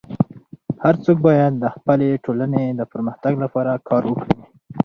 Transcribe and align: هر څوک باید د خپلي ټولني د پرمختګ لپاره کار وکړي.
هر 0.83 0.95
څوک 1.03 1.17
باید 1.27 1.53
د 1.57 1.65
خپلي 1.75 2.09
ټولني 2.25 2.65
د 2.79 2.81
پرمختګ 2.93 3.33
لپاره 3.43 3.71
کار 3.89 4.03
وکړي. 4.09 4.41